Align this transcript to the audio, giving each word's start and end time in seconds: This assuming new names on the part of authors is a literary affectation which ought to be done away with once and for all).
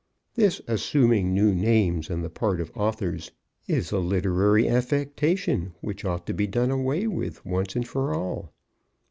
This 0.33 0.61
assuming 0.67 1.31
new 1.31 1.53
names 1.53 2.09
on 2.09 2.23
the 2.23 2.29
part 2.31 2.59
of 2.59 2.71
authors 2.75 3.29
is 3.67 3.91
a 3.91 3.99
literary 3.99 4.67
affectation 4.67 5.75
which 5.79 6.03
ought 6.05 6.25
to 6.25 6.33
be 6.33 6.47
done 6.47 6.71
away 6.71 7.05
with 7.05 7.45
once 7.45 7.75
and 7.75 7.87
for 7.87 8.11
all). 8.11 8.51